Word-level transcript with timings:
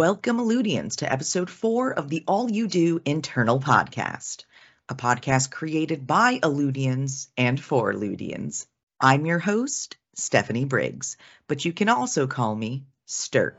Welcome, 0.00 0.38
Alludians, 0.38 0.96
to 0.96 1.12
episode 1.12 1.50
four 1.50 1.92
of 1.92 2.08
the 2.08 2.24
All 2.26 2.50
You 2.50 2.68
Do 2.68 3.02
Internal 3.04 3.60
Podcast, 3.60 4.44
a 4.88 4.94
podcast 4.94 5.50
created 5.50 6.06
by 6.06 6.38
Alludians 6.38 7.28
and 7.36 7.62
for 7.62 7.92
Alludians. 7.92 8.64
I'm 8.98 9.26
your 9.26 9.40
host, 9.40 9.98
Stephanie 10.14 10.64
Briggs, 10.64 11.18
but 11.48 11.66
you 11.66 11.74
can 11.74 11.90
also 11.90 12.26
call 12.26 12.56
me 12.56 12.86
Stirp. 13.06 13.56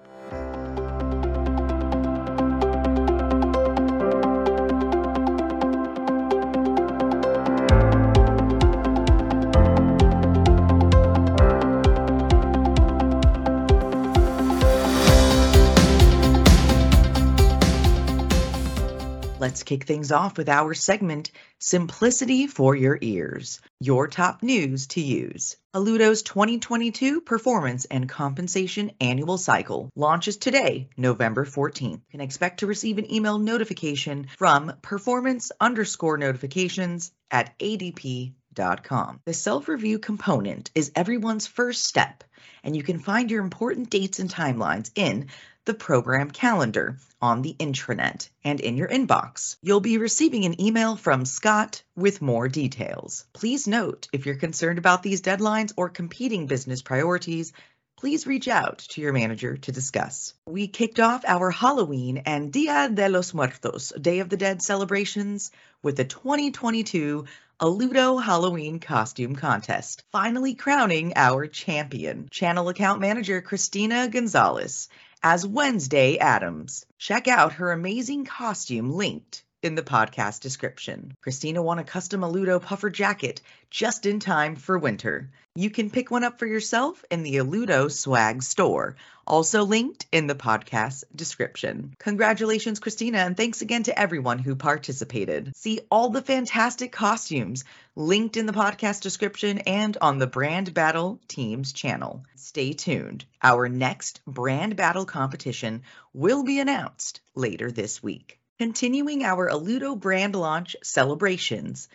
Let's 19.41 19.63
kick 19.63 19.85
things 19.85 20.11
off 20.11 20.37
with 20.37 20.49
our 20.49 20.75
segment, 20.75 21.31
Simplicity 21.57 22.45
for 22.45 22.75
Your 22.75 22.95
Ears, 23.01 23.59
your 23.79 24.07
top 24.07 24.43
news 24.43 24.85
to 24.89 25.01
use. 25.01 25.57
Alludo's 25.73 26.21
2022 26.21 27.21
Performance 27.21 27.85
and 27.85 28.07
Compensation 28.07 28.91
Annual 29.01 29.39
Cycle 29.39 29.89
launches 29.95 30.37
today, 30.37 30.89
November 30.95 31.43
14th. 31.43 31.93
You 31.93 32.01
can 32.11 32.21
expect 32.21 32.59
to 32.59 32.67
receive 32.67 32.99
an 32.99 33.11
email 33.11 33.39
notification 33.39 34.27
from 34.37 34.73
performance 34.83 35.51
underscore 35.59 36.19
notifications 36.19 37.11
at 37.31 37.57
adp.com. 37.57 39.21
The 39.25 39.33
self 39.33 39.67
review 39.67 39.97
component 39.97 40.69
is 40.75 40.91
everyone's 40.95 41.47
first 41.47 41.83
step, 41.83 42.23
and 42.63 42.75
you 42.75 42.83
can 42.83 42.99
find 42.99 43.31
your 43.31 43.43
important 43.43 43.89
dates 43.89 44.19
and 44.19 44.29
timelines 44.29 44.91
in 44.93 45.29
the 45.65 45.73
program 45.73 46.31
calendar 46.31 46.97
on 47.21 47.41
the 47.41 47.55
intranet 47.59 48.29
and 48.43 48.59
in 48.59 48.77
your 48.77 48.87
inbox. 48.87 49.57
You'll 49.61 49.79
be 49.79 49.97
receiving 49.97 50.45
an 50.45 50.59
email 50.59 50.95
from 50.95 51.25
Scott 51.25 51.83
with 51.95 52.21
more 52.21 52.47
details. 52.47 53.25
Please 53.33 53.67
note 53.67 54.07
if 54.11 54.25
you're 54.25 54.35
concerned 54.35 54.79
about 54.79 55.03
these 55.03 55.21
deadlines 55.21 55.73
or 55.77 55.89
competing 55.89 56.47
business 56.47 56.81
priorities, 56.81 57.53
please 57.97 58.25
reach 58.25 58.47
out 58.47 58.79
to 58.79 59.01
your 59.01 59.13
manager 59.13 59.57
to 59.57 59.71
discuss. 59.71 60.33
We 60.47 60.67
kicked 60.67 60.99
off 60.99 61.23
our 61.27 61.51
Halloween 61.51 62.23
and 62.25 62.51
Dia 62.51 62.89
de 62.89 63.07
los 63.07 63.31
Muertos, 63.33 63.93
Day 64.01 64.19
of 64.19 64.29
the 64.29 64.37
Dead 64.37 64.63
celebrations 64.63 65.51
with 65.83 65.97
the 65.97 66.05
2022 66.05 67.25
Alludo 67.59 68.17
Halloween 68.17 68.79
Costume 68.79 69.35
Contest, 69.35 70.03
finally 70.11 70.55
crowning 70.55 71.13
our 71.15 71.45
champion, 71.45 72.27
channel 72.31 72.69
account 72.69 72.99
manager 72.99 73.39
Cristina 73.39 74.07
Gonzalez 74.07 74.89
as 75.23 75.45
Wednesday 75.45 76.17
Addams. 76.17 76.85
Check 76.97 77.27
out 77.27 77.53
her 77.53 77.71
amazing 77.71 78.25
costume 78.25 78.91
linked 78.91 79.43
in 79.63 79.75
the 79.75 79.83
podcast 79.83 80.41
description. 80.41 81.15
Cristina 81.21 81.61
won 81.61 81.79
a 81.79 81.83
custom 81.83 82.21
Alludo 82.21 82.61
puffer 82.61 82.89
jacket 82.89 83.41
just 83.69 84.05
in 84.05 84.19
time 84.19 84.55
for 84.55 84.77
winter. 84.77 85.29
You 85.55 85.69
can 85.69 85.89
pick 85.89 86.09
one 86.09 86.23
up 86.23 86.39
for 86.39 86.47
yourself 86.47 87.03
in 87.11 87.23
the 87.23 87.35
Alludo 87.35 87.91
swag 87.91 88.41
store, 88.41 88.95
also 89.27 89.63
linked 89.63 90.07
in 90.11 90.27
the 90.27 90.35
podcast 90.35 91.03
description. 91.15 91.93
Congratulations, 91.99 92.79
Cristina, 92.79 93.19
and 93.19 93.37
thanks 93.37 93.61
again 93.61 93.83
to 93.83 93.99
everyone 93.99 94.39
who 94.39 94.55
participated. 94.55 95.55
See 95.55 95.81
all 95.91 96.09
the 96.09 96.21
fantastic 96.21 96.91
costumes 96.91 97.63
linked 97.95 98.37
in 98.37 98.45
the 98.45 98.53
podcast 98.53 99.01
description 99.01 99.59
and 99.59 99.97
on 100.01 100.17
the 100.17 100.27
Brand 100.27 100.73
Battle 100.73 101.19
Teams 101.27 101.73
channel. 101.73 102.23
Stay 102.35 102.73
tuned. 102.73 103.25
Our 103.43 103.69
next 103.69 104.21
Brand 104.25 104.75
Battle 104.75 105.05
competition 105.05 105.83
will 106.13 106.43
be 106.43 106.59
announced 106.59 107.21
later 107.35 107.71
this 107.71 108.01
week. 108.01 108.40
Continuing 108.61 109.23
our 109.23 109.49
Alludo 109.49 109.99
brand 109.99 110.35
launch 110.35 110.75
celebrations, 110.83 111.89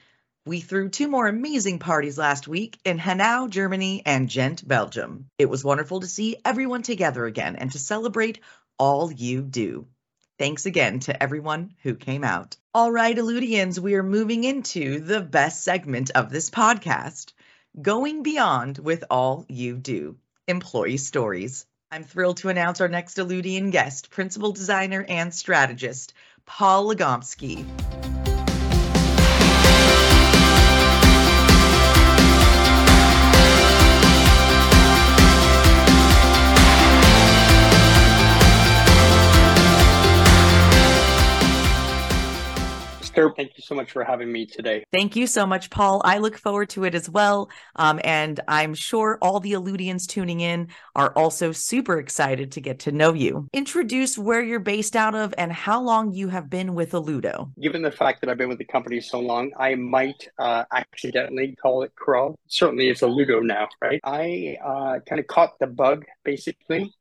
we 0.45 0.59
threw 0.59 0.89
two 0.89 1.07
more 1.07 1.29
amazing 1.29 1.79
parties 1.79 2.19
last 2.19 2.49
week 2.49 2.77
in 2.85 2.99
Hanau, 2.99 3.47
Germany 3.47 4.03
and 4.05 4.29
Ghent, 4.29 4.67
Belgium. 4.67 5.29
It 5.39 5.49
was 5.49 5.63
wonderful 5.63 6.01
to 6.01 6.09
see 6.09 6.39
everyone 6.45 6.83
together 6.83 7.25
again 7.25 7.55
and 7.55 7.71
to 7.71 7.79
celebrate 7.79 8.41
all 8.81 9.13
you 9.13 9.43
do. 9.43 9.87
Thanks 10.41 10.67
again 10.67 10.99
to 11.07 11.23
everyone 11.23 11.73
who 11.85 11.95
came 11.95 12.25
out. 12.25 12.57
All 12.75 12.91
right, 12.91 13.17
Alludians, 13.17 13.79
we 13.79 13.95
are 13.95 14.03
moving 14.03 14.43
into 14.43 14.99
the 14.99 15.21
best 15.21 15.63
segment 15.63 16.11
of 16.17 16.31
this 16.31 16.51
podcast 16.51 17.33
going 17.81 18.25
beyond 18.25 18.79
with 18.79 19.05
all 19.09 19.47
you 19.49 19.77
do 19.77 20.17
employee 20.49 20.97
stories. 20.97 21.65
I'm 21.93 22.03
thrilled 22.03 22.39
to 22.39 22.49
announce 22.49 22.81
our 22.81 22.89
next 22.89 23.19
Alludian 23.19 23.71
guest, 23.71 24.11
principal 24.11 24.51
designer 24.51 25.07
and 25.09 25.33
strategist, 25.33 26.13
Paul 26.47 26.95
Legomski. 26.95 27.65
Thank 43.17 43.53
you 43.57 43.63
so 43.63 43.75
much 43.75 43.93
for 43.93 44.05
having 44.05 44.31
me 44.31 44.45
today. 44.45 44.85
Thank 44.93 45.17
you 45.17 45.27
so 45.27 45.47
much, 45.47 45.71
Paul. 45.71 46.03
I 46.05 46.19
look 46.19 46.37
forward 46.37 46.69
to 46.71 46.85
it 46.85 46.95
as 46.95 47.09
well. 47.09 47.49
Um, 47.77 47.99
and 48.05 48.39
I'm 48.47 48.75
sure 48.75 49.19
all 49.23 49.41
the 49.41 49.53
Alludians 49.53 50.07
tuning 50.07 50.41
in 50.41 50.69
are 50.95 51.13
also 51.17 51.53
super 51.53 51.99
excited 51.99 52.53
to 52.53 52.61
get 52.61 52.81
to 52.81 52.93
know 52.93 53.15
you. 53.15 53.49
Introduce 53.55 54.19
where 54.19 54.43
you're 54.43 54.61
based 54.61 54.97
out 54.97 55.15
of 55.15 55.33
and 55.39 55.51
how 55.51 55.83
long 55.83 56.13
you 56.13 56.29
have 56.29 56.51
been 56.51 56.75
with 56.75 56.93
Alludo. 56.93 57.53
Given 57.61 57.81
the 57.81 57.91
fact 57.91 58.21
that 58.21 58.29
I've 58.29 58.39
been 58.39 58.51
with 58.51 58.59
the 58.59 58.65
company 58.65 59.01
so 59.01 59.19
long, 59.19 59.51
I 59.59 59.75
might 59.75 60.29
uh, 60.39 60.65
accidentally 60.71 61.57
call 61.57 61.83
it 61.85 61.93
Corel. 61.97 62.35
Certainly 62.49 62.91
it's 62.91 63.01
Alludo 63.01 63.43
now, 63.43 63.69
right? 63.81 64.01
I 64.05 64.59
uh, 64.63 64.99
kind 65.09 65.21
of 65.21 65.27
caught 65.27 65.59
the 65.59 65.67
bug, 65.67 66.05
basically. 66.23 66.93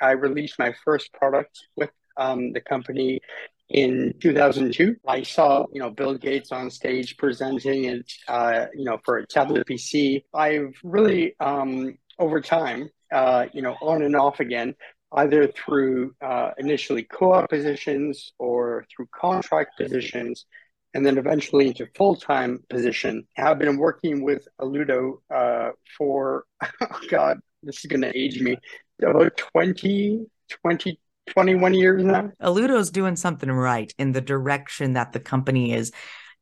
I 0.00 0.12
released 0.12 0.58
my 0.58 0.74
first 0.84 1.12
product 1.12 1.58
with 1.76 1.90
um, 2.16 2.52
the 2.52 2.60
company 2.60 3.20
in 3.68 4.14
2002. 4.20 4.96
I 5.06 5.22
saw, 5.22 5.66
you 5.72 5.80
know, 5.80 5.90
Bill 5.90 6.14
Gates 6.14 6.52
on 6.52 6.70
stage 6.70 7.16
presenting 7.16 7.84
it, 7.84 8.12
uh, 8.28 8.66
you 8.74 8.84
know, 8.84 8.98
for 9.04 9.18
a 9.18 9.26
tablet 9.26 9.66
PC. 9.66 10.24
I've 10.34 10.74
really, 10.84 11.34
um, 11.40 11.98
over 12.18 12.40
time, 12.40 12.88
uh, 13.12 13.46
you 13.52 13.62
know, 13.62 13.76
on 13.80 14.02
and 14.02 14.16
off 14.16 14.40
again, 14.40 14.74
either 15.12 15.48
through 15.48 16.14
uh, 16.20 16.50
initially 16.58 17.02
co-op 17.04 17.48
positions 17.48 18.32
or 18.38 18.84
through 18.94 19.08
contract 19.12 19.76
positions, 19.78 20.46
and 20.94 21.04
then 21.04 21.18
eventually 21.18 21.68
into 21.68 21.86
full-time 21.94 22.60
position. 22.70 23.26
I've 23.36 23.58
been 23.58 23.76
working 23.76 24.22
with 24.22 24.46
alludo 24.60 25.18
uh, 25.32 25.70
for, 25.98 26.44
oh 26.62 27.00
God, 27.10 27.38
this 27.62 27.84
is 27.84 27.86
going 27.86 28.02
to 28.02 28.16
age 28.16 28.40
me, 28.40 28.56
about 29.02 29.36
20, 29.36 30.26
20 30.62 31.00
21 31.28 31.74
years 31.74 32.04
now. 32.04 32.30
Alludo's 32.40 32.90
doing 32.90 33.16
something 33.16 33.50
right 33.50 33.92
in 33.98 34.12
the 34.12 34.20
direction 34.20 34.94
that 34.94 35.12
the 35.12 35.20
company 35.20 35.72
is 35.72 35.92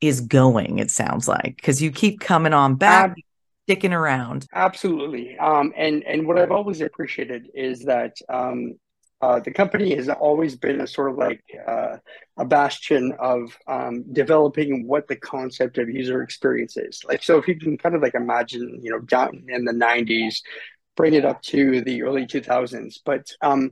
is 0.01 0.21
going, 0.21 0.79
it 0.79 0.91
sounds 0.91 1.27
like, 1.27 1.57
because 1.57 1.81
you 1.81 1.91
keep 1.91 2.21
coming 2.21 2.53
on 2.53 2.75
back, 2.75 3.11
Ab- 3.11 3.17
sticking 3.67 3.93
around. 3.93 4.47
Absolutely. 4.53 5.39
Um, 5.39 5.73
and, 5.77 6.03
and 6.05 6.27
what 6.27 6.39
I've 6.39 6.51
always 6.51 6.81
appreciated 6.81 7.49
is 7.55 7.85
that 7.85 8.17
um, 8.29 8.75
uh, 9.23 9.41
the 9.41 9.51
company 9.51 9.95
has 9.95 10.09
always 10.09 10.57
been 10.57 10.81
a 10.83 10.87
sort 10.87 11.11
of 11.11 11.17
like 11.17 11.43
uh, 11.67 11.97
a 12.37 12.45
bastion 12.45 13.13
of 13.19 13.57
um, 13.67 14.05
developing 14.13 14.87
what 14.87 15.09
the 15.09 15.17
concept 15.17 15.79
of 15.79 15.89
user 15.89 16.23
experience 16.23 16.77
is. 16.77 17.03
Like, 17.09 17.23
so 17.23 17.39
if 17.39 17.49
you 17.49 17.59
can 17.59 17.79
kind 17.79 17.95
of 17.95 18.03
like 18.03 18.15
imagine, 18.15 18.81
you 18.83 18.91
know, 18.91 18.99
down 18.99 19.45
in 19.49 19.65
the 19.65 19.73
90s, 19.73 20.37
bring 20.97 21.15
it 21.15 21.25
up 21.25 21.41
to 21.43 21.81
the 21.81 22.03
early 22.03 22.27
2000s. 22.27 22.97
But 23.05 23.27
um, 23.41 23.71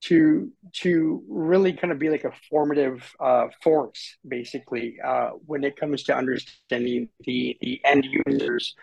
to 0.00 0.50
to 0.72 1.22
really 1.28 1.72
kind 1.72 1.92
of 1.92 1.98
be 1.98 2.08
like 2.08 2.24
a 2.24 2.32
formative 2.50 3.14
uh, 3.20 3.46
force, 3.62 4.16
basically, 4.26 4.98
uh, 5.04 5.30
when 5.46 5.64
it 5.64 5.76
comes 5.76 6.04
to 6.04 6.16
understanding 6.16 7.08
the 7.24 7.56
the 7.60 7.80
end 7.84 8.06
users 8.26 8.74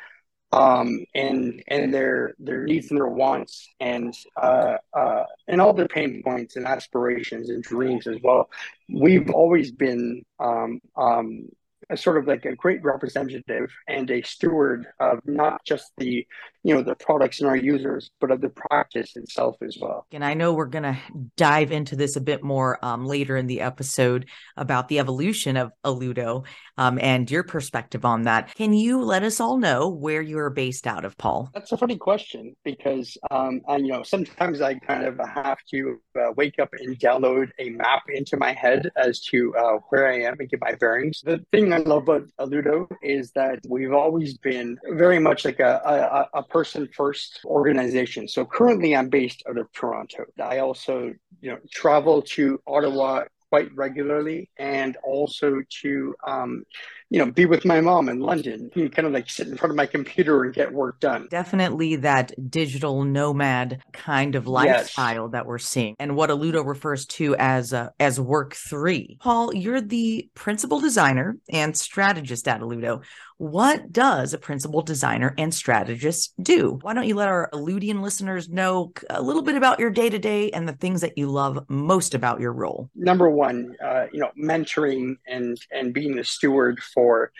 um, 0.51 1.05
and 1.13 1.63
and 1.67 1.93
their 1.93 2.33
their 2.39 2.63
needs 2.63 2.89
and 2.89 2.97
their 2.97 3.07
wants 3.07 3.67
and 3.79 4.13
uh, 4.41 4.77
uh, 4.93 5.23
and 5.47 5.61
all 5.61 5.73
their 5.73 5.87
pain 5.87 6.21
points 6.23 6.55
and 6.55 6.65
aspirations 6.65 7.49
and 7.49 7.63
dreams 7.63 8.07
as 8.07 8.17
well. 8.23 8.49
We've 8.89 9.29
always 9.29 9.71
been 9.71 10.23
um, 10.39 10.79
um, 10.95 11.49
a 11.89 11.97
sort 11.97 12.17
of 12.17 12.27
like 12.27 12.45
a 12.45 12.55
great 12.55 12.83
representative 12.83 13.71
and 13.87 14.09
a 14.09 14.21
steward 14.21 14.87
of 14.99 15.19
not 15.25 15.63
just 15.65 15.91
the 15.97 16.25
you 16.63 16.73
know 16.73 16.81
the 16.81 16.95
products 16.95 17.39
and 17.39 17.49
our 17.49 17.55
users 17.55 18.09
but 18.19 18.31
of 18.31 18.41
the 18.41 18.49
practice 18.49 19.15
itself 19.15 19.55
as 19.61 19.77
well. 19.79 20.05
And 20.11 20.25
i 20.25 20.33
know 20.33 20.53
we're 20.53 20.65
going 20.65 20.83
to 20.83 20.97
dive 21.37 21.71
into 21.71 21.95
this 21.95 22.15
a 22.15 22.21
bit 22.21 22.43
more 22.43 22.79
um, 22.83 23.05
later 23.05 23.37
in 23.37 23.47
the 23.47 23.61
episode 23.61 24.27
about 24.57 24.87
the 24.87 24.99
evolution 24.99 25.57
of 25.57 25.71
alludo 25.83 26.45
um, 26.77 26.99
and 27.01 27.29
your 27.29 27.43
perspective 27.43 28.03
on 28.03 28.23
that. 28.23 28.53
Can 28.55 28.73
you 28.73 29.01
let 29.01 29.23
us 29.23 29.39
all 29.39 29.57
know 29.57 29.89
where 29.89 30.21
you're 30.21 30.49
based 30.49 30.87
out 30.87 31.05
of 31.05 31.17
paul? 31.17 31.49
That's 31.53 31.71
a 31.71 31.77
funny 31.77 31.97
question 31.97 32.55
because 32.63 33.17
um, 33.31 33.61
I, 33.67 33.77
you 33.77 33.89
know 33.89 34.03
sometimes 34.03 34.61
i 34.61 34.73
kind 34.75 35.05
of 35.05 35.19
have 35.27 35.59
to 35.71 36.01
uh, 36.19 36.31
wake 36.35 36.59
up 36.59 36.69
and 36.73 36.97
download 36.97 37.49
a 37.59 37.69
map 37.69 38.03
into 38.09 38.37
my 38.37 38.53
head 38.53 38.89
as 38.95 39.21
to 39.25 39.53
uh, 39.55 39.77
where 39.89 40.07
i 40.11 40.21
am 40.21 40.35
and 40.39 40.49
get 40.49 40.61
my 40.61 40.73
bearings. 40.73 41.21
The 41.23 41.45
thing 41.51 41.69
i 41.75 41.79
love 41.79 42.03
about 42.03 42.23
alludo 42.39 42.87
is 43.01 43.31
that 43.31 43.59
we've 43.67 43.93
always 43.93 44.37
been 44.37 44.77
very 44.91 45.19
much 45.19 45.45
like 45.45 45.59
a, 45.59 46.27
a, 46.33 46.39
a 46.39 46.43
person 46.43 46.87
first 46.93 47.39
organization. 47.45 48.27
So 48.27 48.45
currently 48.45 48.95
I'm 48.95 49.09
based 49.09 49.43
out 49.49 49.57
of 49.57 49.71
Toronto. 49.73 50.25
I 50.41 50.59
also, 50.59 51.13
you 51.41 51.51
know, 51.51 51.59
travel 51.71 52.21
to 52.35 52.61
Ottawa 52.67 53.23
quite 53.49 53.73
regularly 53.75 54.49
and 54.57 54.97
also 55.03 55.61
to 55.81 56.15
um, 56.27 56.63
you 57.09 57.19
know, 57.19 57.31
be 57.31 57.45
with 57.45 57.65
my 57.65 57.81
mom 57.81 58.09
in 58.09 58.19
London. 58.19 58.71
You 58.75 58.89
kind 58.89 59.05
of 59.05 59.13
like 59.13 59.29
sit 59.29 59.47
in 59.47 59.57
front 59.57 59.71
of 59.71 59.75
my 59.75 59.85
computer 59.85 60.43
and 60.43 60.53
get 60.53 60.73
work 60.73 60.99
done. 60.99 61.27
Definitely 61.29 61.97
that 61.97 62.31
digital 62.49 63.03
nomad 63.03 63.81
kind 63.93 64.35
of 64.35 64.47
lifestyle 64.47 65.25
yes. 65.25 65.31
that 65.33 65.45
we're 65.45 65.57
seeing, 65.57 65.95
and 65.99 66.15
what 66.15 66.29
Alludo 66.29 66.65
refers 66.65 67.05
to 67.07 67.35
as 67.37 67.73
uh, 67.73 67.89
as 67.99 68.19
work 68.19 68.55
three. 68.55 69.17
Paul, 69.21 69.53
you're 69.53 69.81
the 69.81 70.29
principal 70.33 70.79
designer 70.79 71.37
and 71.49 71.77
strategist 71.77 72.47
at 72.47 72.61
Alludo. 72.61 73.03
What 73.37 73.91
does 73.91 74.33
a 74.33 74.37
principal 74.37 74.81
designer 74.81 75.33
and 75.37 75.53
strategist 75.53 76.33
do? 76.41 76.79
Why 76.81 76.93
don't 76.93 77.07
you 77.07 77.15
let 77.15 77.27
our 77.27 77.49
Alludian 77.51 78.01
listeners 78.01 78.47
know 78.47 78.93
a 79.09 79.21
little 79.21 79.41
bit 79.41 79.55
about 79.55 79.77
your 79.77 79.89
day 79.89 80.09
to 80.09 80.17
day 80.17 80.51
and 80.51 80.65
the 80.65 80.73
things 80.73 81.01
that 81.01 81.17
you 81.17 81.27
love 81.27 81.65
most 81.67 82.13
about 82.13 82.39
your 82.39 82.53
role? 82.53 82.89
Number 82.95 83.29
one, 83.29 83.75
uh, 83.83 84.05
you 84.13 84.21
know, 84.21 84.31
mentoring 84.41 85.17
and 85.27 85.59
and 85.71 85.93
being 85.93 86.15
the 86.15 86.23
steward 86.23 86.81
for 86.95 87.31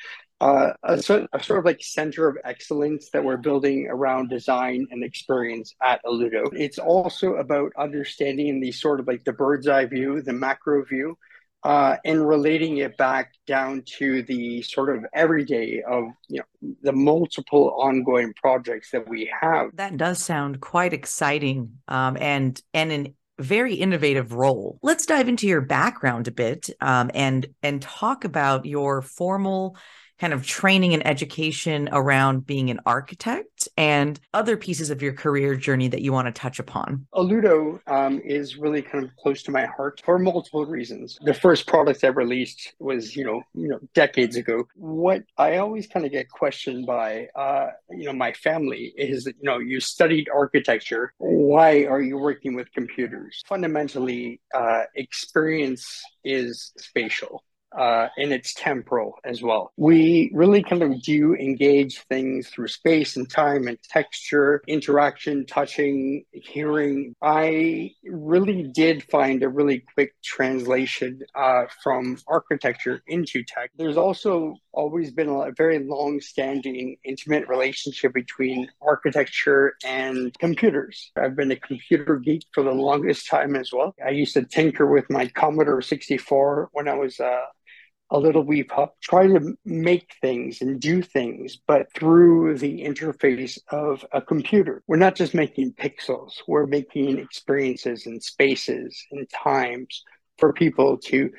uh, 0.42 0.74
a, 0.84 1.02
sort, 1.02 1.28
a, 1.34 1.42
sort 1.42 1.60
of 1.60 1.66
like 1.66 1.82
center 1.82 2.28
of 2.28 2.38
excellence 2.44 3.10
that 3.12 3.24
we're 3.24 3.38
building 3.38 3.88
around 3.90 4.30
design 4.30 4.86
and 4.92 5.04
experience 5.04 5.74
at 5.82 6.04
Alludo. 6.06 6.50
It's 6.54 6.78
also 6.78 7.36
about 7.36 7.72
understanding 7.78 8.60
the 8.60 8.72
sort 8.72 9.00
of 9.00 9.08
like 9.08 9.24
the 9.24 9.34
bird's 9.34 9.68
eye 9.68 9.86
view, 9.86 10.22
the 10.22 10.34
macro 10.34 10.84
view, 10.84 11.18
uh, 11.64 11.98
and 12.06 12.28
relating 12.28 12.78
it 12.78 12.96
back 12.98 13.34
down 13.48 13.82
to 13.98 14.22
the 14.24 14.62
sort 14.62 14.96
of 14.96 15.04
everyday 15.14 15.82
of 15.82 16.04
you 16.28 16.40
know 16.40 16.76
the 16.84 16.92
multiple 16.92 17.74
ongoing 17.80 18.34
projects 18.40 18.92
that 18.92 19.08
we 19.10 19.32
have. 19.42 19.70
That 19.76 19.98
does 19.98 20.24
sound 20.24 20.60
quite 20.60 20.94
exciting, 20.94 21.80
um, 21.88 22.18
and 22.20 22.62
and 22.74 22.92
an 22.92 23.16
very 23.40 23.76
innovative 23.76 24.34
role. 24.34 24.80
Let's 24.82 25.06
dive 25.06 25.28
into 25.28 25.48
your 25.48 25.62
background 25.62 26.28
a 26.28 26.32
bit 26.32 26.70
um, 26.82 27.12
and 27.14 27.46
and 27.62 27.82
talk 27.82 28.24
about 28.24 28.66
your 28.66 29.02
formal 29.02 29.78
kind 30.20 30.34
of 30.34 30.46
training 30.46 30.94
and 30.94 31.06
education 31.06 31.90
around 31.92 32.46
being 32.46 32.70
an 32.70 32.80
architect 32.86 33.68
and 33.78 34.20
other 34.34 34.58
pieces 34.58 34.90
of 34.90 35.02
your 35.02 35.14
career 35.14 35.56
journey 35.56 35.88
that 35.88 36.02
you 36.02 36.14
want 36.14 36.28
to 36.28 36.32
touch 36.32 36.60
upon? 36.60 37.06
Alludo 37.14 37.80
um, 37.88 38.22
is 38.24 38.58
really 38.58 38.82
kind 38.82 39.04
of 39.04 39.16
close 39.18 39.44
to 39.44 39.52
my 39.52 39.66
heart 39.66 40.02
for 40.06 40.18
multiple 40.18 40.66
reasons. 40.66 41.18
The 41.22 41.34
first 41.34 41.68
product 41.68 42.04
I 42.04 42.08
released 42.08 42.74
was, 42.80 43.16
you 43.16 43.26
know, 43.26 43.42
you 43.54 43.68
know, 43.68 43.80
decades 43.94 44.36
ago. 44.36 44.68
What 44.76 45.24
I 45.38 45.58
always 45.58 45.88
kind 45.88 46.06
of 46.06 46.12
get 46.12 46.30
questioned 46.30 46.86
by, 46.86 47.28
uh, 47.36 47.68
you 47.90 48.06
know, 48.06 48.14
my 48.14 48.34
family 48.34 48.94
is 48.98 49.26
that, 49.26 49.36
you 49.40 49.50
know, 49.50 49.60
you 49.60 49.80
studied 49.80 50.30
architecture. 50.34 51.14
Why 51.18 51.86
are 51.86 52.02
you 52.02 52.18
working 52.18 52.56
with 52.56 52.72
computers? 52.72 53.42
Fundamentally, 53.48 54.40
uh, 54.54 54.84
experience 54.96 56.02
is 56.24 56.72
spatial 56.78 57.44
uh, 57.78 58.08
and 58.18 58.32
it's 58.32 58.54
temporal 58.54 59.20
as 59.24 59.42
well. 59.42 59.72
We 59.78 60.32
really 60.34 60.64
kind 60.64 60.84
of 60.84 61.02
do 61.02 61.36
engage 61.36 62.00
things 62.10 62.50
through 62.50 62.68
space 62.70 63.16
and 63.18 63.30
time 63.30 63.68
and 63.68 63.82
texture, 63.84 64.62
interaction, 64.68 65.46
touching, 65.46 66.26
hearing. 66.32 67.16
I 67.22 67.92
really 68.04 68.64
did 68.64 69.04
find 69.04 69.44
a 69.44 69.50
really 69.50 69.84
quick 69.94 70.14
translation 70.24 71.22
uh, 71.36 71.66
from 71.84 72.18
architecture 72.28 73.02
into 73.08 73.44
tech. 73.44 73.72
There's 73.78 73.98
also 73.98 74.56
always 74.74 75.12
been 75.12 75.30
a 75.30 75.52
very 75.56 75.80
long 75.80 76.20
standing, 76.20 76.98
intimate 77.04 77.48
relationship 77.48 78.14
between 78.14 78.68
architecture 78.82 79.76
and 79.86 80.38
computers. 80.40 81.12
I've 81.18 81.36
been 81.36 81.52
a 81.52 81.56
computer 81.56 82.18
geek 82.18 82.46
for 82.54 82.64
the 82.64 82.72
longest 82.72 83.28
time 83.28 83.56
as 83.56 83.72
well. 83.72 83.96
I 84.06 84.10
used 84.10 84.34
to 84.34 84.44
tinker 84.44 84.86
with 84.86 85.10
my 85.10 85.28
Commodore 85.28 85.82
64 85.82 86.70
when 86.74 86.88
I 86.88 86.96
was 86.96 87.20
uh, 87.20 87.46
a 88.12 88.20
little 88.20 88.44
wee 88.44 88.64
pup, 88.64 88.96
try 89.02 89.28
to 89.28 89.58
make 89.66 90.14
things 90.22 90.62
and 90.62 90.80
do 90.80 91.02
things, 91.02 91.58
but 91.68 91.92
through 91.94 92.58
the 92.58 92.84
interface 92.84 93.58
of 93.70 94.06
a 94.12 94.22
computer. 94.22 94.84
We're 94.88 94.98
not 94.98 95.16
just 95.16 95.34
making 95.34 95.74
pixels, 95.74 96.34
we're 96.48 96.68
making 96.68 97.18
experiences 97.18 98.06
and 98.06 98.22
spaces 98.22 99.06
and 99.12 99.28
times 99.30 100.04
for 100.38 100.54
people 100.54 100.98
to 100.98 101.32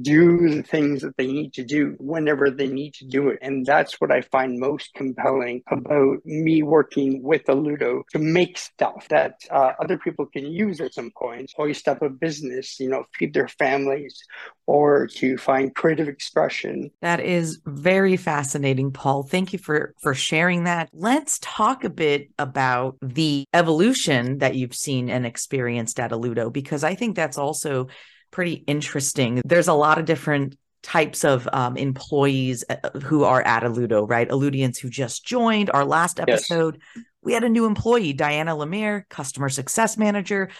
do 0.00 0.48
the 0.48 0.62
things 0.62 1.02
that 1.02 1.16
they 1.16 1.26
need 1.26 1.52
to 1.54 1.64
do 1.64 1.94
whenever 1.98 2.50
they 2.50 2.66
need 2.66 2.94
to 2.94 3.06
do 3.06 3.28
it. 3.28 3.38
And 3.42 3.64
that's 3.64 4.00
what 4.00 4.10
I 4.10 4.22
find 4.22 4.58
most 4.58 4.94
compelling 4.94 5.62
about 5.68 6.18
me 6.24 6.62
working 6.62 7.22
with 7.22 7.44
Alludo 7.44 8.02
to 8.12 8.18
make 8.18 8.58
stuff 8.58 9.06
that 9.08 9.40
uh, 9.50 9.72
other 9.80 9.98
people 9.98 10.26
can 10.26 10.46
use 10.46 10.80
at 10.80 10.94
some 10.94 11.10
point, 11.16 11.52
hoist 11.56 11.88
up 11.88 12.02
a 12.02 12.08
business, 12.08 12.78
you 12.80 12.88
know, 12.88 13.04
feed 13.18 13.34
their 13.34 13.48
families, 13.48 14.22
or 14.66 15.06
to 15.06 15.36
find 15.36 15.74
creative 15.74 16.08
expression. 16.08 16.90
That 17.02 17.20
is 17.20 17.60
very 17.66 18.16
fascinating, 18.16 18.92
Paul. 18.92 19.22
Thank 19.22 19.52
you 19.52 19.58
for 19.58 19.94
for 20.00 20.14
sharing 20.14 20.64
that. 20.64 20.88
Let's 20.92 21.38
talk 21.40 21.84
a 21.84 21.90
bit 21.90 22.30
about 22.38 22.96
the 23.02 23.44
evolution 23.52 24.38
that 24.38 24.54
you've 24.54 24.74
seen 24.74 25.10
and 25.10 25.26
experienced 25.26 26.00
at 26.00 26.10
Alludo 26.10 26.52
because 26.52 26.84
I 26.84 26.94
think 26.94 27.16
that's 27.16 27.38
also 27.38 27.88
pretty 28.34 28.64
interesting. 28.66 29.40
There's 29.44 29.68
a 29.68 29.74
lot 29.74 29.98
of 29.98 30.06
different 30.06 30.58
types 30.82 31.24
of 31.24 31.48
um, 31.52 31.76
employees 31.76 32.64
uh, 32.68 32.90
who 32.98 33.22
are 33.22 33.40
at 33.40 33.62
Alludo, 33.62 34.08
right? 34.08 34.28
Alludians 34.28 34.76
who 34.76 34.90
just 34.90 35.24
joined 35.24 35.70
our 35.70 35.84
last 35.84 36.18
episode. 36.18 36.80
Yes. 36.96 37.04
We 37.22 37.32
had 37.32 37.44
a 37.44 37.48
new 37.48 37.64
employee, 37.64 38.12
Diana 38.12 38.56
Lemire, 38.56 39.08
customer 39.08 39.48
success 39.48 39.96
manager 39.96 40.50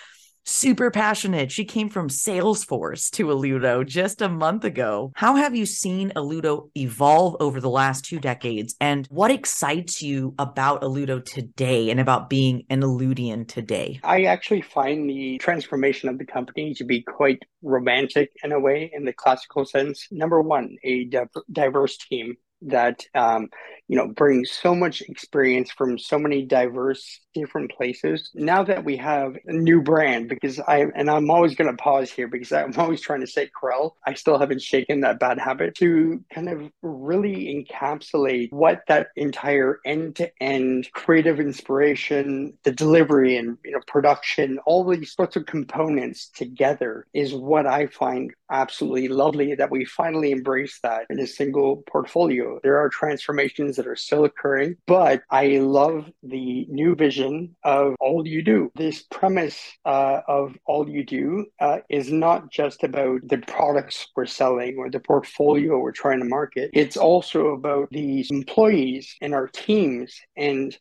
super 0.44 0.90
passionate. 0.90 1.50
She 1.50 1.64
came 1.64 1.88
from 1.88 2.08
Salesforce 2.08 3.10
to 3.12 3.26
Alludo 3.26 3.86
just 3.86 4.22
a 4.22 4.28
month 4.28 4.64
ago. 4.64 5.12
How 5.16 5.36
have 5.36 5.54
you 5.54 5.66
seen 5.66 6.12
Alludo 6.16 6.70
evolve 6.76 7.36
over 7.40 7.60
the 7.60 7.70
last 7.70 8.04
two 8.04 8.18
decades? 8.18 8.74
And 8.80 9.06
what 9.10 9.30
excites 9.30 10.02
you 10.02 10.34
about 10.38 10.82
Alludo 10.82 11.24
today 11.24 11.90
and 11.90 12.00
about 12.00 12.28
being 12.28 12.64
an 12.70 12.82
Alludian 12.82 13.48
today? 13.48 14.00
I 14.04 14.24
actually 14.24 14.62
find 14.62 15.08
the 15.08 15.38
transformation 15.38 16.08
of 16.08 16.18
the 16.18 16.26
company 16.26 16.74
to 16.74 16.84
be 16.84 17.02
quite 17.02 17.42
romantic 17.62 18.30
in 18.42 18.52
a 18.52 18.60
way, 18.60 18.90
in 18.92 19.04
the 19.04 19.12
classical 19.12 19.64
sense. 19.64 20.06
Number 20.10 20.40
one, 20.40 20.76
a 20.84 21.08
diverse 21.50 21.96
team 21.96 22.36
that 22.62 23.04
um, 23.14 23.48
you 23.88 23.96
know 23.96 24.08
brings 24.08 24.50
so 24.50 24.74
much 24.74 25.02
experience 25.02 25.70
from 25.70 25.98
so 25.98 26.18
many 26.18 26.44
diverse 26.44 27.20
different 27.34 27.70
places. 27.72 28.30
Now 28.34 28.62
that 28.64 28.84
we 28.84 28.96
have 28.96 29.36
a 29.46 29.52
new 29.52 29.82
brand 29.82 30.28
because 30.28 30.60
i 30.60 30.86
and 30.94 31.10
i'm 31.10 31.30
always 31.30 31.54
going 31.54 31.70
to 31.70 31.76
pause 31.82 32.10
here 32.10 32.28
because 32.28 32.52
i'm 32.52 32.72
always 32.78 33.00
trying 33.00 33.20
to 33.20 33.26
say 33.26 33.50
Corel 33.60 33.92
i 34.06 34.14
still 34.14 34.38
haven't 34.38 34.62
shaken 34.62 35.00
that 35.00 35.18
bad 35.18 35.38
habit 35.38 35.74
to 35.76 36.22
kind 36.32 36.48
of 36.48 36.70
really 36.82 37.46
encapsulate 37.54 38.52
what 38.52 38.82
that 38.88 39.08
entire 39.16 39.80
end-to-end 39.84 40.88
creative 40.92 41.40
inspiration 41.40 42.56
the 42.62 42.72
delivery 42.72 43.36
and 43.36 43.58
you 43.64 43.72
know 43.72 43.80
production 43.86 44.58
all 44.66 44.84
these 44.84 45.12
sorts 45.12 45.36
of 45.36 45.46
components 45.46 46.28
together 46.28 47.06
is 47.12 47.34
what 47.34 47.66
i 47.66 47.86
find 47.86 48.32
absolutely 48.50 49.08
lovely 49.08 49.54
that 49.54 49.70
we 49.70 49.84
finally 49.84 50.30
embrace 50.30 50.78
that 50.82 51.06
in 51.10 51.18
a 51.18 51.26
single 51.26 51.82
portfolio. 51.88 52.60
There 52.62 52.78
are 52.78 52.88
transformations 52.88 53.73
that 53.76 53.86
are 53.86 53.96
still 53.96 54.24
occurring, 54.24 54.76
but 54.86 55.22
I 55.30 55.58
love 55.58 56.10
the 56.22 56.66
new 56.68 56.94
vision 56.94 57.56
of 57.64 57.94
all 58.00 58.26
you 58.26 58.42
do. 58.42 58.70
This 58.74 59.02
premise 59.02 59.60
uh, 59.84 60.20
of 60.28 60.56
all 60.66 60.88
you 60.88 61.04
do 61.04 61.46
uh, 61.60 61.78
is 61.88 62.10
not 62.10 62.50
just 62.50 62.84
about 62.84 63.20
the 63.28 63.38
products 63.38 64.06
we're 64.16 64.26
selling 64.26 64.76
or 64.78 64.90
the 64.90 65.00
portfolio 65.00 65.78
we're 65.78 65.92
trying 65.92 66.20
to 66.20 66.24
market. 66.24 66.70
It's 66.72 66.96
also 66.96 67.48
about 67.48 67.88
the 67.90 68.26
employees 68.30 69.14
and 69.20 69.34
our 69.34 69.48
teams 69.48 70.14
and 70.36 70.76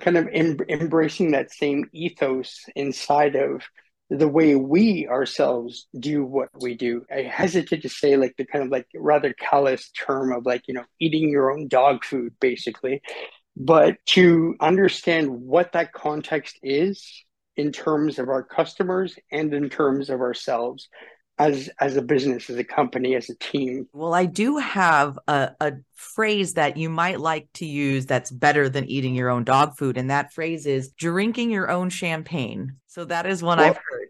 kind 0.00 0.16
of 0.16 0.28
em- 0.32 0.58
embracing 0.68 1.32
that 1.32 1.52
same 1.52 1.88
ethos 1.92 2.64
inside 2.76 3.36
of 3.36 3.62
the 4.18 4.28
way 4.28 4.54
we 4.54 5.08
ourselves 5.08 5.86
do 5.98 6.22
what 6.24 6.50
we 6.60 6.74
do. 6.74 7.04
I 7.10 7.22
hesitate 7.22 7.82
to 7.82 7.88
say 7.88 8.16
like 8.16 8.34
the 8.36 8.44
kind 8.44 8.62
of 8.62 8.70
like 8.70 8.86
rather 8.94 9.32
callous 9.32 9.90
term 9.90 10.32
of 10.32 10.44
like, 10.44 10.68
you 10.68 10.74
know, 10.74 10.84
eating 11.00 11.30
your 11.30 11.50
own 11.50 11.66
dog 11.66 12.04
food, 12.04 12.34
basically. 12.38 13.00
But 13.56 13.96
to 14.06 14.54
understand 14.60 15.30
what 15.30 15.72
that 15.72 15.94
context 15.94 16.58
is 16.62 17.24
in 17.56 17.72
terms 17.72 18.18
of 18.18 18.28
our 18.28 18.42
customers 18.42 19.18
and 19.30 19.54
in 19.54 19.70
terms 19.70 20.10
of 20.10 20.20
ourselves 20.20 20.88
as 21.38 21.70
as 21.80 21.96
a 21.96 22.02
business 22.02 22.50
as 22.50 22.58
a 22.58 22.64
company 22.64 23.14
as 23.14 23.30
a 23.30 23.34
team 23.36 23.88
well 23.94 24.12
i 24.12 24.26
do 24.26 24.58
have 24.58 25.18
a, 25.28 25.50
a 25.60 25.72
phrase 25.94 26.54
that 26.54 26.76
you 26.76 26.90
might 26.90 27.20
like 27.20 27.48
to 27.54 27.64
use 27.64 28.04
that's 28.04 28.30
better 28.30 28.68
than 28.68 28.84
eating 28.84 29.14
your 29.14 29.30
own 29.30 29.42
dog 29.42 29.74
food 29.76 29.96
and 29.96 30.10
that 30.10 30.32
phrase 30.32 30.66
is 30.66 30.90
drinking 30.90 31.50
your 31.50 31.70
own 31.70 31.88
champagne 31.88 32.76
so 32.86 33.06
that 33.06 33.24
is 33.24 33.42
one 33.42 33.56
well, 33.56 33.68
i've 33.68 33.76
heard 33.76 34.01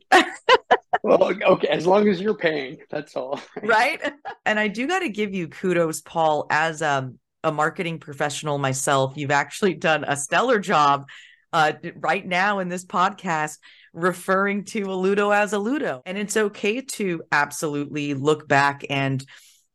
well 1.03 1.33
okay 1.45 1.69
as 1.69 1.87
long 1.87 2.09
as 2.09 2.21
you're 2.21 2.35
paying 2.35 2.79
that's 2.91 3.17
all 3.17 3.41
right 3.63 4.01
and 4.47 4.59
i 4.59 4.69
do 4.69 4.87
got 4.87 5.01
to 5.01 5.09
give 5.09 5.35
you 5.35 5.49
kudos 5.49 6.01
paul 6.01 6.47
as 6.51 6.83
a, 6.83 7.11
a 7.45 7.51
marketing 7.51 7.99
professional 7.99 8.59
myself 8.59 9.15
you've 9.17 9.31
actually 9.31 9.75
done 9.75 10.05
a 10.05 10.17
stellar 10.17 10.59
job 10.59 11.09
uh, 11.53 11.73
right 11.97 12.27
now 12.27 12.61
in 12.61 12.69
this 12.69 12.85
podcast 12.85 13.59
referring 13.93 14.65
to 14.65 14.85
Alludo 14.85 15.35
as 15.35 15.53
Alludo. 15.53 16.01
And 16.07 16.17
it's 16.17 16.37
okay 16.37 16.81
to 16.81 17.23
absolutely 17.31 18.15
look 18.15 18.49
back 18.49 18.85
and 18.91 19.25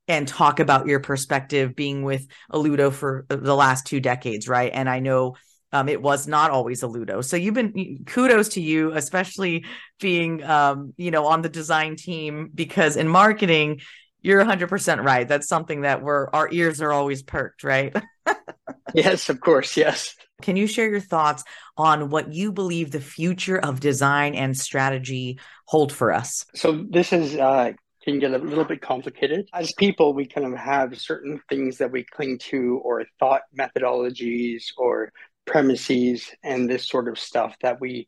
and 0.09 0.25
talk 0.25 0.61
about 0.61 0.87
your 0.87 1.01
perspective 1.01 1.75
being 1.75 2.01
with 2.01 2.25
Alludo 2.51 2.93
for 2.93 3.25
the 3.27 3.55
last 3.55 3.85
two 3.85 3.99
decades, 3.99 4.47
right? 4.47 4.71
And 4.73 4.89
I 4.89 4.99
know 4.99 5.35
um, 5.71 5.89
it 5.89 6.01
was 6.01 6.27
not 6.27 6.51
always 6.51 6.81
Alludo. 6.81 7.23
So 7.23 7.35
you've 7.35 7.53
been 7.53 8.03
kudos 8.05 8.49
to 8.49 8.61
you, 8.61 8.93
especially 8.93 9.65
being 9.99 10.43
um, 10.43 10.93
you 10.97 11.11
know 11.11 11.25
on 11.25 11.41
the 11.41 11.49
design 11.49 11.95
team 11.95 12.49
because 12.53 12.95
in 12.95 13.07
marketing, 13.07 13.81
you're 14.21 14.43
100% 14.43 15.03
right. 15.03 15.27
That's 15.27 15.47
something 15.47 15.81
that 15.81 16.01
we're 16.01 16.29
our 16.29 16.49
ears 16.51 16.81
are 16.81 16.91
always 16.91 17.23
perked, 17.23 17.63
right? 17.63 17.95
yes, 18.93 19.29
of 19.29 19.39
course, 19.41 19.77
yes. 19.77 20.15
Can 20.41 20.55
you 20.55 20.67
share 20.67 20.89
your 20.89 20.99
thoughts 20.99 21.43
on 21.77 22.09
what 22.09 22.31
you 22.31 22.51
believe 22.51 22.91
the 22.91 22.99
future 22.99 23.57
of 23.57 23.79
design 23.79 24.35
and 24.35 24.55
strategy 24.55 25.39
hold 25.65 25.91
for 25.91 26.13
us? 26.13 26.45
So 26.53 26.85
this 26.89 27.11
is 27.11 27.35
uh, 27.35 27.73
can 28.07 28.19
get 28.19 28.31
a 28.31 28.37
little 28.37 28.63
bit 28.63 28.81
complicated. 28.81 29.49
As 29.53 29.73
people, 29.73 30.13
we 30.13 30.25
kind 30.25 30.47
of 30.47 30.57
have 30.57 30.97
certain 30.99 31.41
things 31.49 31.77
that 31.79 31.91
we 31.91 32.05
cling 32.05 32.37
to, 32.49 32.79
or 32.83 33.03
thought 33.19 33.41
methodologies, 33.57 34.67
or 34.77 35.11
premises, 35.47 36.29
and 36.43 36.69
this 36.69 36.87
sort 36.87 37.07
of 37.07 37.17
stuff 37.17 37.55
that 37.61 37.81
we 37.81 38.05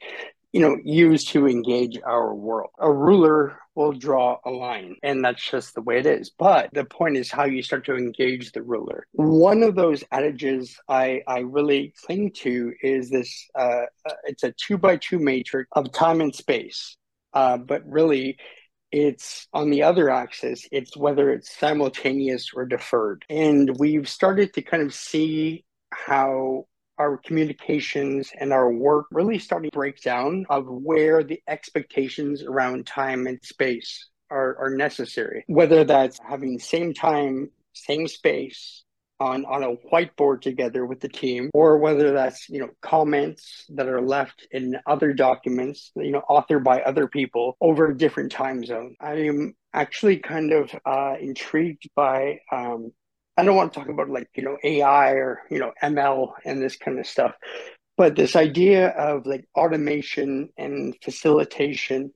you 0.52 0.62
know, 0.62 0.78
use 0.84 1.26
to 1.26 1.48
engage 1.48 2.00
our 2.04 2.34
world. 2.34 2.72
A 2.80 2.92
ruler 2.92 3.60
will 3.76 3.92
draw 3.92 4.40
a 4.46 4.50
line, 4.50 4.96
and 5.04 5.24
that's 5.24 5.48
just 5.48 5.76
the 5.76 5.82
way 5.82 6.00
it 6.00 6.08
is. 6.08 6.32
But 6.38 6.74
the 6.74 6.86
point 6.86 7.18
is 7.18 7.30
how 7.30 7.46
you 7.46 7.62
start 7.62 7.86
to 7.86 7.96
engage 7.96 8.52
the 8.52 8.64
ruler. 8.64 9.06
One 9.12 9.62
of 9.62 9.76
those 9.76 10.04
adages 10.12 10.76
I, 10.88 11.22
I 11.28 11.40
really 11.40 11.94
cling 12.04 12.32
to 12.38 12.74
is 12.82 13.10
this 13.10 13.48
uh, 13.58 13.84
uh 14.06 14.14
it's 14.26 14.44
a 14.44 14.52
two 14.54 14.78
by 14.78 14.98
two 14.98 15.20
matrix 15.20 15.70
of 15.74 15.92
time 15.92 16.22
and 16.22 16.34
space. 16.34 16.98
Uh, 17.32 17.58
but 17.58 17.88
really, 17.88 18.38
it's 18.92 19.48
on 19.54 19.70
the 19.70 19.84
other 19.84 20.10
axis, 20.10 20.68
it's 20.72 20.98
whether 20.98 21.32
it's 21.32 21.56
simultaneous 21.56 22.50
or 22.56 22.66
deferred. 22.66 23.24
And 23.30 23.78
we've 23.78 24.10
started 24.10 24.54
to 24.54 24.64
kind 24.64 24.82
of 24.82 24.96
see 24.96 25.64
how 25.92 26.66
our 27.00 27.18
communications 27.18 28.32
and 28.38 28.52
our 28.54 28.72
work 28.72 29.08
really 29.12 29.40
starting 29.40 29.72
to 29.72 29.78
break 29.78 30.02
down 30.02 30.46
of 30.50 30.66
where 30.68 31.24
the 31.24 31.42
expectations 31.48 32.44
around 32.44 32.86
time 32.86 33.26
and 33.26 33.40
space 33.44 34.10
are, 34.30 34.58
are 34.60 34.70
necessary. 34.70 35.44
Whether 35.48 35.84
that's 35.86 36.20
having 36.20 36.60
same 36.60 36.94
time, 36.94 37.50
same 37.74 38.08
space, 38.08 38.84
on 39.20 39.46
on 39.46 39.64
a 39.64 39.76
whiteboard 39.92 40.42
together 40.42 40.86
with 40.86 41.00
the 41.00 41.10
team 41.10 41.50
or 41.54 41.78
whether 41.78 42.12
that's 42.14 42.48
you 42.50 42.60
know 42.60 42.70
comments 42.82 43.66
that 43.70 43.88
are 43.88 44.02
left 44.02 44.48
in 44.52 44.78
other 44.88 45.14
documents 45.14 45.92
you 45.96 46.12
know 46.12 46.24
authored 46.30 46.64
by 46.64 46.82
other 46.82 47.08
people 47.08 47.58
over 47.60 47.90
a 47.90 47.98
different 47.98 48.32
time 48.32 48.64
zones 48.64 48.96
i'm 49.02 49.54
actually 49.74 50.18
kind 50.18 50.52
of 50.52 50.74
uh, 50.86 51.16
intrigued 51.20 51.88
by 51.96 52.40
um, 52.52 52.92
I 53.40 53.44
don't 53.44 53.56
want 53.56 53.72
to 53.72 53.80
talk 53.80 53.88
about 53.88 54.10
like, 54.10 54.30
you 54.36 54.44
know, 54.44 54.58
AI 54.64 55.12
or, 55.12 55.44
you 55.50 55.60
know, 55.60 55.72
ML 55.82 56.34
and 56.44 56.62
this 56.62 56.76
kind 56.76 57.00
of 57.00 57.08
stuff, 57.08 57.36
but 57.96 58.16
this 58.16 58.36
idea 58.36 58.90
of 58.90 59.26
like 59.26 59.46
automation 59.56 60.50
and 60.58 60.94
facilitation 61.02 62.12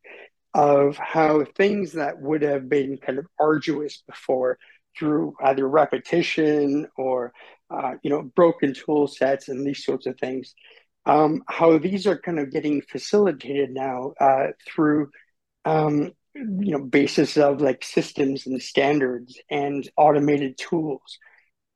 of 0.53 0.97
how 0.97 1.45
things 1.55 1.93
that 1.93 2.19
would 2.19 2.41
have 2.41 2.67
been 2.67 2.97
kind 2.97 3.19
of 3.19 3.25
arduous 3.39 4.03
before 4.05 4.57
through 4.99 5.33
either 5.41 5.65
repetition 5.65 6.87
or, 6.97 7.31
uh, 7.69 7.93
you 8.03 8.09
know, 8.09 8.23
broken 8.35 8.73
tool 8.73 9.07
sets 9.07 9.47
and 9.47 9.65
these 9.65 9.85
sorts 9.85 10.05
of 10.05 10.19
things, 10.19 10.53
um, 11.05 11.41
how 11.47 11.77
these 11.77 12.05
are 12.05 12.19
kind 12.19 12.37
of 12.37 12.51
getting 12.51 12.81
facilitated 12.81 13.71
now 13.71 14.11
uh, 14.19 14.47
through 14.67 15.09
um, 15.63 16.11
you 16.35 16.71
know 16.71 16.79
basis 16.79 17.37
of 17.37 17.61
like 17.61 17.83
systems 17.83 18.47
and 18.47 18.61
standards 18.61 19.39
and 19.49 19.89
automated 19.97 20.57
tools. 20.57 21.19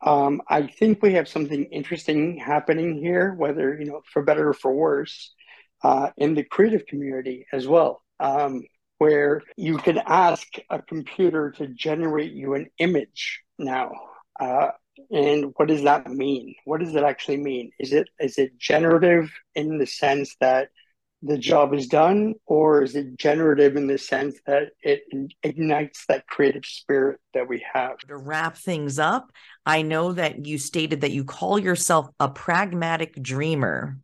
Um, 0.06 0.42
i 0.48 0.68
think 0.68 1.02
we 1.02 1.14
have 1.14 1.28
something 1.28 1.66
interesting 1.66 2.38
happening 2.38 3.00
here 3.00 3.34
whether 3.34 3.76
you 3.80 3.86
know 3.86 4.02
for 4.14 4.22
better 4.22 4.50
or 4.50 4.54
for 4.54 4.72
worse 4.72 5.34
uh, 5.84 6.12
in 6.18 6.36
the 6.36 6.44
creative 6.44 6.86
community 6.86 7.48
as 7.52 7.68
well 7.68 8.04
um, 8.20 8.64
where 8.98 9.42
you 9.56 9.78
can 9.78 10.00
ask 10.06 10.48
a 10.70 10.82
computer 10.82 11.52
to 11.52 11.68
generate 11.68 12.32
you 12.32 12.54
an 12.56 12.68
image 12.80 13.42
now. 13.60 13.92
Uh, 14.40 14.70
and 15.12 15.54
what 15.56 15.68
does 15.68 15.84
that 15.84 16.08
mean? 16.10 16.56
What 16.66 16.80
does 16.80 16.96
it 16.96 17.04
actually 17.04 17.38
mean? 17.38 17.72
Is 17.80 17.94
it 17.94 18.08
is 18.20 18.38
it 18.38 18.58
generative 18.58 19.32
in 19.54 19.78
the 19.78 19.86
sense 19.86 20.36
that 20.42 20.70
the 21.22 21.38
job 21.38 21.74
is 21.74 21.88
done, 21.88 22.36
or 22.46 22.84
is 22.84 22.96
it 22.96 23.18
generative 23.18 23.76
in 23.76 23.88
the 23.88 23.98
sense 23.98 24.40
that 24.46 24.70
it 24.82 25.04
ignites 25.44 26.06
that 26.08 26.28
creative 26.28 26.66
spirit 26.66 27.20
that 27.34 27.48
we 27.48 27.66
have? 27.74 27.98
To 28.00 28.18
wrap 28.18 28.58
things 28.58 29.00
up, 29.00 29.32
I 29.66 29.82
know 29.82 30.14
that 30.14 30.46
you 30.46 30.58
stated 30.58 31.02
that 31.02 31.12
you 31.12 31.24
call 31.24 31.58
yourself 31.58 32.08
a 32.20 32.30
pragmatic 32.30 33.22
dreamer. 33.22 33.98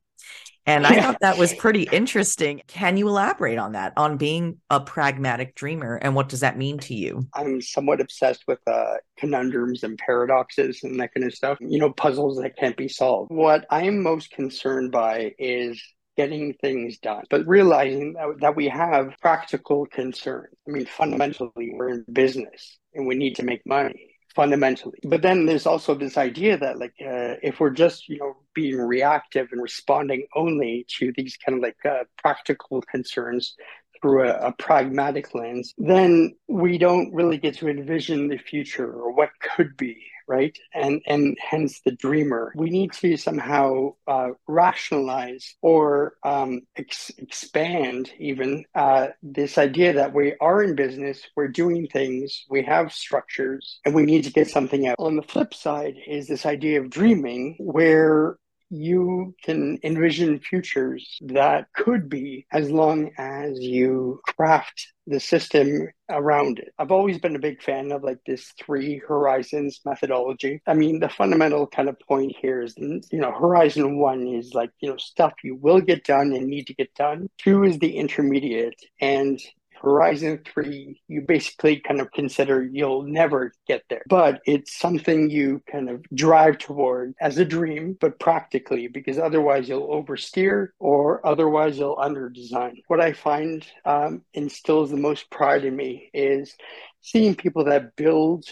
And 0.65 0.87
I 0.87 1.01
thought 1.01 1.17
that 1.19 1.37
was 1.37 1.53
pretty 1.59 1.83
interesting. 1.83 2.61
Can 2.67 2.95
you 2.95 3.09
elaborate 3.09 3.57
on 3.57 3.73
that, 3.73 3.93
on 3.97 4.17
being 4.17 4.57
a 4.69 4.79
pragmatic 4.79 5.55
dreamer, 5.55 5.95
and 5.95 6.15
what 6.15 6.29
does 6.29 6.39
that 6.39 6.57
mean 6.57 6.77
to 6.79 6.95
you? 6.95 7.27
I'm 7.33 7.61
somewhat 7.61 7.99
obsessed 8.01 8.45
with 8.47 8.59
uh, 8.65 8.95
conundrums 9.17 9.83
and 9.83 9.97
paradoxes 9.97 10.79
and 10.83 10.99
that 10.99 11.13
kind 11.13 11.25
of 11.25 11.33
stuff, 11.33 11.57
you 11.59 11.79
know, 11.79 11.91
puzzles 11.91 12.37
that 12.37 12.57
can't 12.57 12.77
be 12.77 12.87
solved. 12.87 13.29
What 13.29 13.65
I'm 13.69 14.01
most 14.01 14.31
concerned 14.31 14.91
by 14.91 15.33
is 15.37 15.83
getting 16.15 16.53
things 16.53 16.99
done, 16.99 17.23
but 17.29 17.47
realizing 17.47 18.13
that, 18.13 18.27
that 18.41 18.55
we 18.55 18.67
have 18.67 19.13
practical 19.21 19.85
concerns. 19.87 20.53
I 20.67 20.71
mean, 20.71 20.85
fundamentally, 20.85 21.71
we're 21.73 21.89
in 21.89 22.05
business 22.11 22.77
and 22.93 23.07
we 23.07 23.15
need 23.15 23.35
to 23.37 23.43
make 23.43 23.65
money 23.65 24.13
fundamentally. 24.35 24.99
But 25.03 25.21
then 25.21 25.45
there's 25.45 25.65
also 25.65 25.95
this 25.95 26.17
idea 26.17 26.57
that 26.57 26.79
like 26.79 26.93
uh, 27.01 27.37
if 27.41 27.59
we're 27.59 27.69
just 27.69 28.09
you 28.09 28.17
know 28.17 28.35
being 28.53 28.77
reactive 28.77 29.47
and 29.51 29.61
responding 29.61 30.25
only 30.35 30.85
to 30.99 31.11
these 31.15 31.37
kind 31.37 31.57
of 31.57 31.63
like 31.63 31.77
uh, 31.85 32.03
practical 32.17 32.81
concerns 32.81 33.55
through 34.01 34.27
a, 34.27 34.33
a, 34.47 34.51
pragmatic 34.53 35.33
lens, 35.33 35.73
then 35.77 36.35
we 36.49 36.77
don't 36.77 37.13
really 37.13 37.37
get 37.37 37.55
to 37.55 37.69
envision 37.69 38.27
the 38.27 38.37
future 38.37 38.91
or 38.91 39.13
what 39.13 39.29
could 39.55 39.77
be 39.77 39.95
right? 40.27 40.57
And 40.73 41.01
and 41.05 41.37
hence 41.39 41.81
the 41.81 41.91
dreamer. 41.91 42.53
We 42.55 42.69
need 42.69 42.93
to 42.93 43.17
somehow 43.17 43.95
uh, 44.07 44.29
rationalize 44.47 45.55
or 45.61 46.15
um, 46.23 46.61
ex- 46.75 47.11
expand 47.17 48.11
even 48.19 48.65
uh, 48.75 49.07
this 49.21 49.57
idea 49.57 49.93
that 49.93 50.13
we 50.13 50.35
are 50.41 50.63
in 50.63 50.75
business, 50.75 51.21
we're 51.35 51.47
doing 51.47 51.87
things, 51.87 52.45
we 52.49 52.63
have 52.63 52.93
structures, 52.93 53.79
and 53.85 53.93
we 53.93 54.03
need 54.03 54.23
to 54.23 54.31
get 54.31 54.49
something 54.49 54.87
out. 54.87 54.95
On 54.99 55.15
the 55.15 55.21
flip 55.21 55.53
side 55.53 55.95
is 56.07 56.27
this 56.27 56.45
idea 56.45 56.81
of 56.81 56.89
dreaming, 56.89 57.55
where 57.59 58.37
you 58.73 59.35
can 59.43 59.77
envision 59.83 60.39
futures 60.39 61.19
that 61.21 61.67
could 61.73 62.09
be 62.09 62.45
as 62.51 62.71
long 62.71 63.11
as 63.17 63.59
you 63.59 64.19
craft 64.25 64.93
the 65.05 65.19
system 65.19 65.87
around 66.09 66.59
it. 66.59 66.73
I've 66.79 66.91
always 66.91 67.19
been 67.19 67.35
a 67.35 67.39
big 67.39 67.61
fan 67.61 67.91
of 67.91 68.03
like 68.03 68.19
this 68.25 68.51
three 68.59 69.01
horizons 69.05 69.81
methodology. 69.85 70.61
I 70.65 70.73
mean, 70.73 70.99
the 70.99 71.09
fundamental 71.09 71.67
kind 71.67 71.89
of 71.89 71.99
point 72.07 72.35
here 72.41 72.61
is, 72.61 72.73
you 72.77 73.19
know, 73.19 73.31
horizon 73.31 73.99
one 73.99 74.27
is 74.27 74.53
like, 74.53 74.71
you 74.79 74.89
know, 74.89 74.97
stuff 74.97 75.33
you 75.43 75.55
will 75.55 75.81
get 75.81 76.05
done 76.05 76.33
and 76.33 76.47
need 76.47 76.67
to 76.67 76.73
get 76.73 76.93
done. 76.95 77.29
Two 77.37 77.63
is 77.63 77.77
the 77.79 77.95
intermediate 77.95 78.81
and 78.99 79.39
Horizon 79.83 80.39
3, 80.45 81.01
you 81.09 81.21
basically 81.21 81.79
kind 81.81 81.99
of 81.99 82.11
consider 82.11 82.63
you'll 82.63 83.03
never 83.03 83.51
get 83.67 83.83
there. 83.89 84.03
But 84.07 84.41
it's 84.45 84.79
something 84.79 85.29
you 85.29 85.61
kind 85.69 85.89
of 85.89 86.03
drive 86.13 86.57
toward 86.57 87.13
as 87.19 87.37
a 87.37 87.45
dream, 87.45 87.97
but 87.99 88.17
practically, 88.19 88.87
because 88.87 89.19
otherwise 89.19 89.67
you'll 89.67 89.89
oversteer 89.89 90.69
or 90.79 91.25
otherwise 91.27 91.77
you'll 91.77 91.97
underdesign. 91.97 92.75
What 92.87 93.01
I 93.01 93.11
find 93.11 93.65
um, 93.85 94.21
instills 94.33 94.89
the 94.89 94.97
most 94.97 95.29
pride 95.29 95.65
in 95.65 95.75
me 95.75 96.09
is 96.13 96.55
seeing 97.01 97.35
people 97.35 97.65
that 97.65 97.95
build 97.97 98.45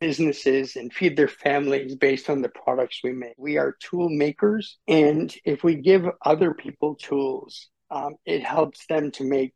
businesses 0.00 0.76
and 0.76 0.92
feed 0.92 1.16
their 1.16 1.28
families 1.28 1.96
based 1.96 2.30
on 2.30 2.42
the 2.42 2.48
products 2.50 3.00
we 3.02 3.12
make. 3.12 3.34
We 3.38 3.56
are 3.56 3.76
tool 3.80 4.08
makers. 4.08 4.78
And 4.86 5.34
if 5.44 5.64
we 5.64 5.76
give 5.76 6.06
other 6.24 6.54
people 6.54 6.94
tools, 6.94 7.68
um, 7.90 8.16
it 8.24 8.44
helps 8.44 8.86
them 8.86 9.10
to 9.12 9.24
make 9.24 9.52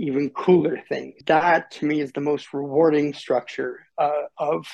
even 0.00 0.30
cooler 0.30 0.82
things. 0.88 1.14
That 1.26 1.70
to 1.72 1.86
me 1.86 2.00
is 2.00 2.12
the 2.12 2.20
most 2.20 2.52
rewarding 2.52 3.14
structure 3.14 3.86
uh, 3.98 4.22
of 4.38 4.66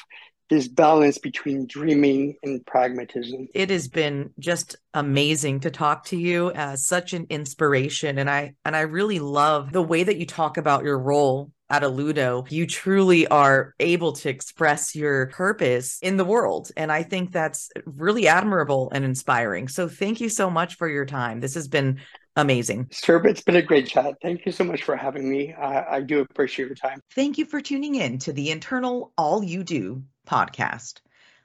this 0.49 0.68
balance 0.68 1.18
between 1.18 1.66
dreaming 1.66 2.37
and 2.45 2.64
pragmatism. 2.64 3.49
It 3.52 3.71
has 3.71 3.88
been 3.88 4.30
just 4.38 4.76
amazing 4.95 5.61
to 5.61 5.71
talk 5.71 6.04
to 6.06 6.16
you 6.16 6.52
as 6.52 6.87
such 6.87 7.12
an 7.12 7.26
inspiration 7.30 8.18
and 8.18 8.30
I 8.30 8.54
and 8.64 8.76
I 8.76 8.83
really 8.83 9.18
love 9.18 9.73
the 9.73 9.83
way 9.83 10.04
that 10.04 10.18
you 10.18 10.26
talk 10.26 10.56
about 10.56 10.85
your 10.85 10.99
role 11.00 11.50
at 11.68 11.83
Alludo, 11.83 12.49
you 12.50 12.66
truly 12.66 13.26
are 13.26 13.75
able 13.80 14.12
to 14.12 14.28
express 14.28 14.95
your 14.95 15.26
purpose 15.26 15.99
in 16.00 16.16
the 16.16 16.25
world. 16.25 16.71
And 16.76 16.92
I 16.92 17.02
think 17.02 17.33
that's 17.33 17.71
really 17.85 18.28
admirable 18.28 18.90
and 18.95 19.04
inspiring. 19.04 19.66
So 19.68 19.88
thank 19.88 20.21
you 20.21 20.28
so 20.28 20.49
much 20.49 20.76
for 20.76 20.88
your 20.88 21.06
time. 21.06 21.40
This 21.40 21.54
has 21.54 21.66
been 21.66 21.99
amazing. 22.36 22.88
Sir, 22.92 23.24
it's 23.26 23.42
been 23.42 23.56
a 23.56 23.62
great 23.62 23.86
chat. 23.86 24.16
Thank 24.22 24.46
you 24.46 24.52
so 24.52 24.64
much 24.64 24.82
for 24.82 24.96
having 24.96 25.28
me. 25.28 25.52
I, 25.52 25.96
I 25.96 26.00
do 26.00 26.20
appreciate 26.20 26.66
your 26.66 26.74
time. 26.76 27.00
Thank 27.14 27.38
you 27.38 27.46
for 27.46 27.60
tuning 27.60 27.94
in 27.94 28.18
to 28.20 28.32
the 28.32 28.50
Internal 28.50 29.12
All 29.16 29.42
You 29.42 29.64
Do 29.64 30.04
podcast. 30.28 31.00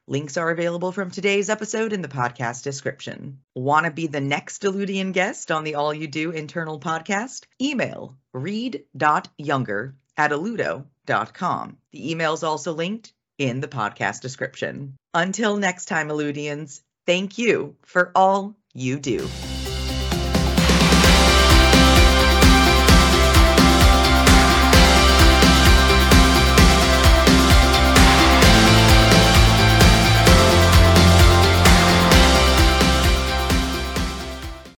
Links 0.08 0.36
are 0.36 0.50
available 0.50 0.92
from 0.92 1.12
today's 1.12 1.50
episode 1.50 1.94
in 1.94 2.02
the 2.02 2.08
podcast 2.08 2.64
description. 2.64 3.40
Want 3.56 3.86
to 3.86 3.92
be 3.92 4.08
the 4.08 4.20
next 4.20 4.64
Alludian 4.64 5.14
guest 5.14 5.52
on 5.52 5.64
the 5.64 5.76
All 5.76 5.94
You 5.94 6.08
Do 6.08 6.32
internal 6.32 6.80
podcast? 6.80 7.46
Email 7.62 8.18
read.younger 8.34 9.96
at 10.18 10.32
alludo.com. 10.32 11.78
The 11.92 12.12
email 12.12 12.34
is 12.34 12.44
also 12.44 12.74
linked 12.74 13.14
in 13.38 13.60
the 13.60 13.68
podcast 13.68 14.22
description. 14.22 14.96
Until 15.14 15.58
next 15.58 15.86
time, 15.86 16.10
Alludians, 16.10 16.82
thank 17.06 17.38
you 17.38 17.76
for 17.86 18.12
all 18.16 18.56
you 18.74 19.00
do. 19.00 19.28